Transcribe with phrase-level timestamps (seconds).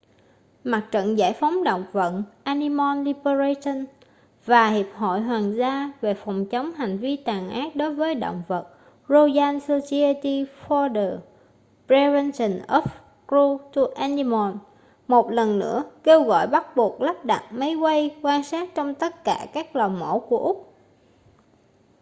[0.63, 2.13] mặt trận giải phóng động vật
[2.43, 3.85] animal liberation
[4.45, 8.43] và hiệp hội hoàng gia về phòng chống hành vi tàn ác đối với động
[8.47, 8.67] vật
[9.07, 11.23] royal society for the
[11.87, 12.81] prevention of
[13.27, 14.57] cruelty to animals
[15.07, 19.23] một lần nữa kêu gọi bắt buộc lắp đặt máy quay quan sát trong tất
[19.23, 20.73] cả các lò mổ của úc